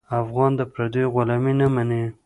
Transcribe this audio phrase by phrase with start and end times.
[0.21, 2.03] افغان د پردیو غلامي نه مني.